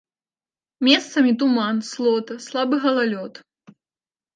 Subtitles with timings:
[0.87, 3.33] Месцамі туман, слота, слабы галалёд.